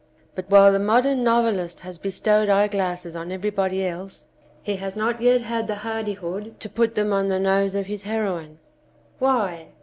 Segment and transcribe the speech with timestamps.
[0.33, 4.25] But while the modern novelist has bestowed eyeglasses on every body else
[4.63, 8.01] he has not yet had the hardihood to put them on the nose of his
[8.01, 8.57] heroine.
[9.19, 9.67] Why?